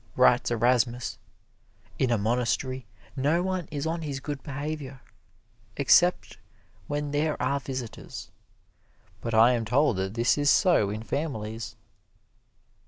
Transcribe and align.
Writes 0.15 0.49
Erasmus, 0.49 1.19
"In 1.99 2.09
a 2.09 2.17
monastery, 2.17 2.87
no 3.15 3.43
one 3.43 3.67
is 3.69 3.85
on 3.85 4.01
his 4.01 4.19
good 4.19 4.41
behavior, 4.41 4.99
except 5.77 6.39
when 6.87 7.11
there 7.11 7.39
are 7.39 7.59
visitors, 7.59 8.31
but 9.21 9.35
I 9.35 9.51
am 9.51 9.63
told 9.63 9.97
that 9.97 10.15
this 10.15 10.39
is 10.39 10.49
so 10.49 10.89
in 10.89 11.03
families." 11.03 11.75